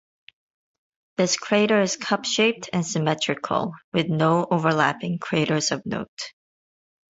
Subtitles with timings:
[1.17, 6.33] This crater is cup-shaped and symmetrical, with no overlapping craters of note.